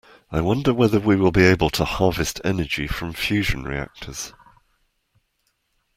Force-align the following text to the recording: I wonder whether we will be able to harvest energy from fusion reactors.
I 0.31 0.41
wonder 0.41 0.73
whether 0.73 0.99
we 0.99 1.15
will 1.15 1.29
be 1.31 1.43
able 1.43 1.69
to 1.69 1.85
harvest 1.85 2.41
energy 2.43 2.87
from 2.87 3.13
fusion 3.13 3.65
reactors. 3.65 4.33